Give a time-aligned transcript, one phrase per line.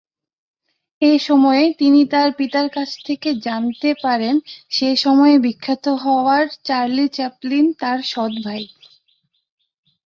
[1.01, 4.35] এসময়ে তিনি তার পিতার কাছ থেকে জানতে পারেন
[4.69, 8.63] সে সময়ে বিখ্যাত হওয়ার চার্লি চ্যাপলিন তার সৎ ভাই।